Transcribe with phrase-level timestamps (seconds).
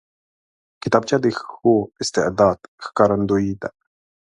[0.81, 3.69] کتابچه د ښو استعداد ښکارندوی ده